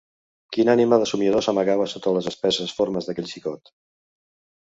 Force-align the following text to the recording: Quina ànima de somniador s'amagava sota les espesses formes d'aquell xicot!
Quina 0.55 0.71
ànima 0.77 0.97
de 1.01 1.09
somniador 1.11 1.43
s'amagava 1.47 1.87
sota 1.91 2.13
les 2.15 2.29
espesses 2.31 2.73
formes 2.79 3.11
d'aquell 3.11 3.29
xicot! 3.35 3.71